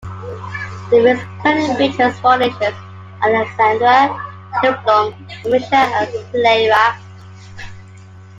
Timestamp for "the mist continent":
0.89-1.77